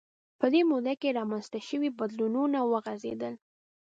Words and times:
په 0.39 0.45
دې 0.53 0.61
موده 0.69 0.93
کې 1.01 1.15
رامنځته 1.19 1.59
شوي 1.67 1.89
بدلونونه 1.99 2.59
وغځېدل 2.71 3.33